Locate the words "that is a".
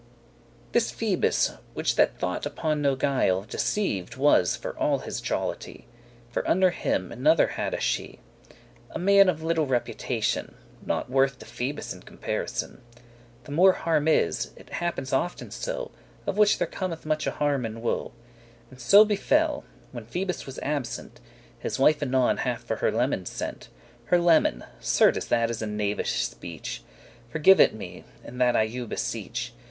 25.27-25.67